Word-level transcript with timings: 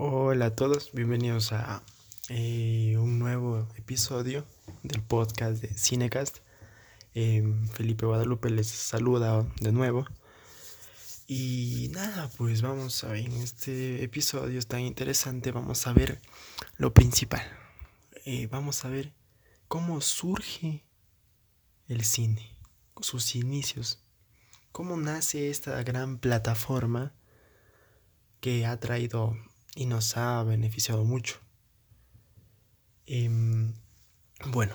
Hola 0.00 0.46
a 0.46 0.54
todos, 0.54 0.92
bienvenidos 0.92 1.50
a 1.50 1.82
eh, 2.28 2.94
un 2.98 3.18
nuevo 3.18 3.66
episodio 3.76 4.46
del 4.84 5.02
podcast 5.02 5.60
de 5.60 5.74
Cinecast. 5.74 6.38
Em, 7.14 7.66
Felipe 7.66 8.06
Guadalupe 8.06 8.48
les 8.48 8.68
saluda 8.68 9.44
de 9.60 9.72
nuevo. 9.72 10.06
Y 11.26 11.90
nada, 11.90 12.30
pues 12.36 12.62
vamos 12.62 13.02
a 13.02 13.08
ver, 13.08 13.24
en 13.24 13.32
este 13.38 14.04
episodio 14.04 14.62
tan 14.62 14.82
interesante, 14.82 15.50
vamos 15.50 15.84
a 15.88 15.92
ver 15.92 16.20
lo 16.76 16.94
principal. 16.94 17.42
Eh, 18.24 18.46
vamos 18.46 18.84
a 18.84 18.90
ver 18.90 19.12
cómo 19.66 20.00
surge 20.00 20.84
el 21.88 22.04
cine, 22.04 22.56
sus 23.00 23.34
inicios, 23.34 24.04
cómo 24.70 24.96
nace 24.96 25.50
esta 25.50 25.82
gran 25.82 26.18
plataforma 26.18 27.16
que 28.40 28.64
ha 28.64 28.78
traído 28.78 29.36
y 29.78 29.86
nos 29.86 30.16
ha 30.16 30.42
beneficiado 30.42 31.04
mucho. 31.04 31.38
Em, 33.06 33.74
bueno, 34.46 34.74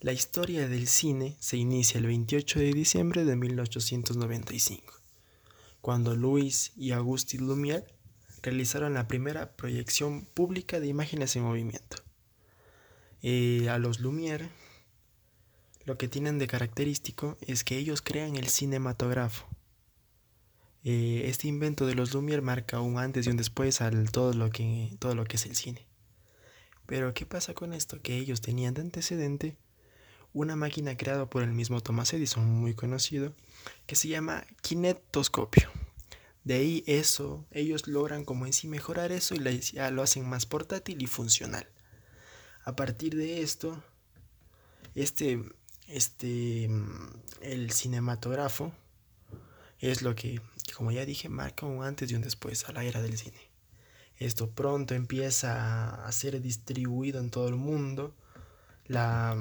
la 0.00 0.12
historia 0.12 0.68
del 0.68 0.86
cine 0.86 1.36
se 1.40 1.56
inicia 1.56 1.98
el 1.98 2.06
28 2.06 2.60
de 2.60 2.72
diciembre 2.72 3.24
de 3.24 3.34
1895, 3.34 4.94
cuando 5.80 6.14
Louis 6.14 6.70
y 6.76 6.92
Auguste 6.92 7.38
Lumière 7.38 7.86
realizaron 8.40 8.94
la 8.94 9.08
primera 9.08 9.56
proyección 9.56 10.26
pública 10.26 10.78
de 10.78 10.86
imágenes 10.86 11.34
en 11.34 11.42
movimiento. 11.42 11.96
Eh, 13.20 13.68
a 13.68 13.78
los 13.78 13.98
Lumière 13.98 14.48
lo 15.86 15.98
que 15.98 16.06
tienen 16.06 16.38
de 16.38 16.46
característico 16.46 17.36
es 17.40 17.64
que 17.64 17.76
ellos 17.76 18.00
crean 18.00 18.36
el 18.36 18.48
cinematógrafo 18.48 19.48
eh, 20.90 21.28
este 21.28 21.48
invento 21.48 21.84
de 21.84 21.94
los 21.94 22.14
Lumière 22.14 22.40
marca 22.40 22.80
un 22.80 22.96
antes 22.96 23.26
y 23.26 23.30
un 23.30 23.36
después 23.36 23.82
al 23.82 24.10
todo 24.10 24.32
lo 24.32 24.48
que, 24.48 24.96
todo 24.98 25.14
lo 25.14 25.24
que 25.24 25.36
es 25.36 25.44
el 25.44 25.54
cine. 25.54 25.86
Pero 26.86 27.12
¿qué 27.12 27.26
pasa 27.26 27.52
con 27.52 27.74
esto? 27.74 28.00
Que 28.00 28.16
ellos 28.16 28.40
tenían 28.40 28.72
de 28.72 28.80
antecedente 28.80 29.58
una 30.32 30.56
máquina 30.56 30.96
creada 30.96 31.28
por 31.28 31.42
el 31.42 31.52
mismo 31.52 31.82
Thomas 31.82 32.14
Edison, 32.14 32.48
muy 32.48 32.72
conocido, 32.72 33.34
que 33.84 33.96
se 33.96 34.08
llama 34.08 34.46
kinetoscopio. 34.62 35.68
De 36.44 36.54
ahí 36.54 36.84
eso, 36.86 37.44
ellos 37.50 37.86
logran 37.86 38.24
como 38.24 38.46
en 38.46 38.54
sí 38.54 38.66
mejorar 38.66 39.12
eso 39.12 39.34
y 39.34 39.40
lo 39.40 40.02
hacen 40.02 40.26
más 40.26 40.46
portátil 40.46 41.02
y 41.02 41.06
funcional. 41.06 41.68
A 42.64 42.76
partir 42.76 43.14
de 43.14 43.42
esto, 43.42 43.84
este, 44.94 45.44
este, 45.86 46.66
mm, 46.66 47.10
el 47.42 47.72
cinematógrafo 47.72 48.72
es 49.80 50.02
lo 50.02 50.14
que 50.14 50.40
como 50.78 50.92
ya 50.92 51.04
dije, 51.04 51.28
marca 51.28 51.66
un 51.66 51.82
antes 51.82 52.08
y 52.08 52.14
un 52.14 52.22
después 52.22 52.68
a 52.68 52.72
la 52.72 52.84
era 52.84 53.02
del 53.02 53.18
cine. 53.18 53.50
Esto 54.16 54.48
pronto 54.48 54.94
empieza 54.94 56.06
a 56.06 56.12
ser 56.12 56.40
distribuido 56.40 57.18
en 57.18 57.30
todo 57.30 57.48
el 57.48 57.56
mundo. 57.56 58.14
La 58.86 59.36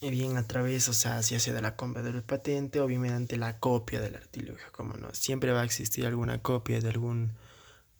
eh, 0.00 0.10
bien 0.10 0.36
a 0.36 0.42
través, 0.42 0.88
o 0.88 0.92
sea, 0.92 1.22
si 1.22 1.36
hace 1.36 1.52
de 1.52 1.62
la 1.62 1.76
compra 1.76 2.02
del 2.02 2.24
patente 2.24 2.80
o 2.80 2.88
bien 2.88 3.00
mediante 3.00 3.36
la 3.36 3.60
copia 3.60 4.00
del 4.00 4.16
artilugio, 4.16 4.66
como 4.72 4.94
no, 4.94 5.14
siempre 5.14 5.52
va 5.52 5.60
a 5.60 5.64
existir 5.64 6.04
alguna 6.04 6.42
copia 6.42 6.80
de 6.80 6.88
algún 6.88 7.30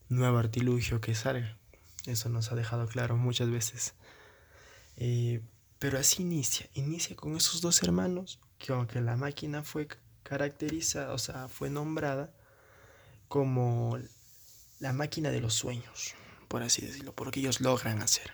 nuevo 0.08 0.38
artilugio 0.38 1.00
que 1.00 1.14
salga. 1.14 1.56
Eso 2.04 2.28
nos 2.30 2.50
ha 2.50 2.56
dejado 2.56 2.88
claro 2.88 3.16
muchas 3.16 3.48
veces. 3.48 3.94
Eh, 4.96 5.40
pero 5.78 6.00
así 6.00 6.22
inicia, 6.22 6.68
inicia 6.74 7.14
con 7.14 7.36
esos 7.36 7.60
dos 7.60 7.80
hermanos, 7.84 8.40
que 8.58 8.72
aunque 8.72 9.00
la 9.00 9.16
máquina 9.16 9.62
fue 9.62 9.86
caracteriza, 10.28 11.12
o 11.12 11.18
sea, 11.18 11.48
fue 11.48 11.70
nombrada 11.70 12.30
como 13.28 13.98
la 14.78 14.92
máquina 14.92 15.30
de 15.30 15.40
los 15.40 15.54
sueños, 15.54 16.14
por 16.48 16.62
así 16.62 16.84
decirlo, 16.84 17.14
por 17.14 17.26
lo 17.26 17.30
que 17.30 17.40
ellos 17.40 17.60
logran 17.60 18.02
hacer. 18.02 18.32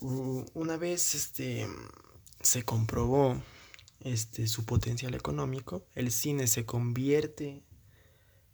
Una 0.00 0.78
vez 0.78 1.14
este, 1.14 1.68
se 2.40 2.62
comprobó 2.62 3.40
este, 4.00 4.46
su 4.46 4.64
potencial 4.64 5.14
económico, 5.14 5.84
el 5.94 6.10
cine 6.10 6.46
se 6.46 6.64
convierte, 6.64 7.62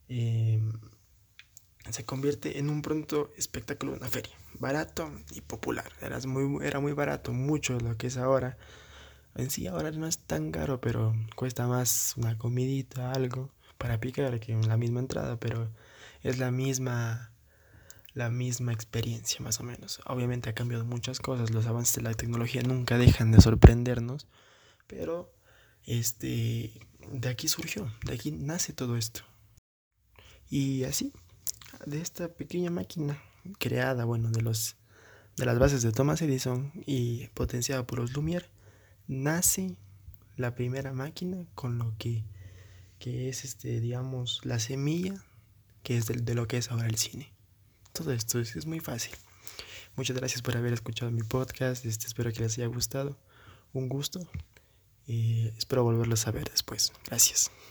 em, 0.09 0.73
se 1.89 2.05
convierte 2.05 2.59
en 2.59 2.69
un 2.69 2.83
pronto 2.83 3.31
espectáculo, 3.37 3.93
una 3.93 4.09
feria, 4.09 4.37
barato 4.55 5.13
y 5.31 5.41
popular. 5.41 5.93
Era 6.01 6.19
muy, 6.27 6.67
era 6.67 6.81
muy 6.81 6.95
barato, 6.95 7.33
mucho 7.33 7.77
de 7.77 7.85
lo 7.85 7.97
que 7.97 8.09
es 8.09 8.17
ahora 8.17 8.59
en 9.37 9.51
sí 9.51 9.67
ahora 9.67 9.91
no 9.93 10.07
es 10.07 10.19
tan 10.19 10.51
caro, 10.51 10.81
pero 10.81 11.15
cuesta 11.35 11.67
más 11.67 12.15
una 12.17 12.37
comidita, 12.39 13.13
algo 13.13 13.51
para 13.79 14.01
picar 14.01 14.41
que 14.41 14.55
la 14.55 14.77
misma 14.77 15.01
entrada, 15.01 15.39
pero 15.39 15.71
es 16.23 16.39
la 16.39 16.51
misma 16.51 17.33
la 18.17 18.31
misma 18.31 18.73
experiencia 18.73 19.41
más 19.41 19.61
o 19.61 19.63
menos. 19.63 20.01
Obviamente 20.07 20.49
ha 20.49 20.55
cambiado 20.55 20.87
muchas 20.87 21.21
cosas, 21.21 21.51
los 21.51 21.67
avances 21.67 21.97
de 21.97 22.03
la 22.03 22.15
tecnología 22.15 22.63
nunca 22.63 22.97
dejan 22.97 23.31
de 23.31 23.43
sorprendernos, 23.43 24.27
pero 24.87 25.35
este 25.85 26.81
de 27.13 27.29
aquí 27.29 27.49
surgió, 27.49 27.93
de 28.07 28.15
aquí 28.15 28.33
nace 28.33 28.73
todo 28.73 28.97
esto. 28.97 29.21
Y 30.49 30.85
así, 30.85 31.13
de 31.85 32.01
esta 32.01 32.29
pequeña 32.29 32.71
máquina 32.71 33.23
creada, 33.59 34.05
bueno, 34.07 34.31
de 34.31 34.41
los 34.41 34.77
de 35.37 35.45
las 35.45 35.59
bases 35.59 35.83
de 35.83 35.93
Thomas 35.93 36.23
Edison 36.23 36.73
y 36.87 37.27
potenciada 37.35 37.87
por 37.87 37.99
los 37.99 38.15
Lumière, 38.15 38.47
nace 39.09 39.77
la 40.37 40.55
primera 40.55 40.93
máquina 40.93 41.47
con 41.55 41.79
lo 41.79 41.95
que, 41.99 42.25
que 42.99 43.29
es, 43.29 43.45
este, 43.45 43.81
digamos, 43.81 44.41
la 44.45 44.59
semilla 44.59 45.15
que 45.83 45.97
es 45.97 46.07
de, 46.07 46.35
lo 46.35 46.49
que 46.49 46.57
es 46.57 46.71
ahora 46.71 46.87
el 46.89 46.97
cine. 46.97 47.33
Todo 47.93 48.13
esto 48.13 48.41
es, 48.41 48.67
muy 48.67 48.81
fácil. 48.81 49.15
Muchas 49.95 50.17
gracias 50.17 50.43
por 50.43 50.57
haber 50.57 50.73
escuchado 50.73 51.11
mi 51.13 51.23
podcast. 51.23 51.87
Este, 51.87 52.07
espero 52.07 52.33
que 52.33 52.41
les 52.41 52.59
haya 52.59 52.67
gustado. 52.67 53.17
Un 53.73 53.89
gusto. 53.89 54.21
Y 55.07 55.47
espero 55.57 55.85
volverlos 55.85 56.27
a 56.27 56.33
ver 56.33 56.51
después. 56.51 56.93
Gracias. 57.07 57.53